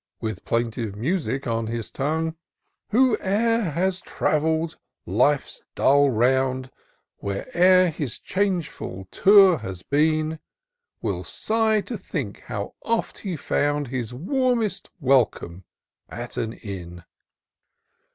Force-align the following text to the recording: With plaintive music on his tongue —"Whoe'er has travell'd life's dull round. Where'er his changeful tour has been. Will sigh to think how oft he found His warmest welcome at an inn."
With 0.19 0.43
plaintive 0.45 0.95
music 0.95 1.45
on 1.45 1.67
his 1.67 1.91
tongue 1.91 2.35
—"Whoe'er 2.91 3.59
has 3.59 4.01
travell'd 4.01 4.79
life's 5.05 5.61
dull 5.75 6.09
round. 6.09 6.71
Where'er 7.17 7.89
his 7.91 8.17
changeful 8.17 9.07
tour 9.11 9.59
has 9.59 9.83
been. 9.83 10.39
Will 11.03 11.23
sigh 11.23 11.81
to 11.81 11.99
think 11.99 12.39
how 12.47 12.73
oft 12.83 13.19
he 13.19 13.35
found 13.35 13.89
His 13.89 14.11
warmest 14.11 14.89
welcome 14.99 15.65
at 16.09 16.35
an 16.35 16.53
inn." 16.53 17.03